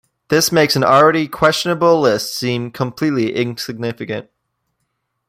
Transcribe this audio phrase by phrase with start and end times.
[0.29, 4.31] "This makes an already questionable list seem completely insignificant".